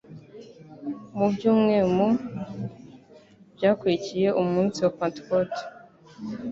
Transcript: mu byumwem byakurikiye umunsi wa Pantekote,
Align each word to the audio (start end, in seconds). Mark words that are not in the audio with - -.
mu 1.17 1.27
byumwem 1.33 1.91
byakurikiye 3.55 4.29
umunsi 4.41 4.77
wa 4.85 4.91
Pantekote, 4.99 5.61